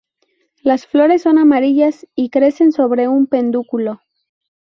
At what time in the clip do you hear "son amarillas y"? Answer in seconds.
1.21-2.31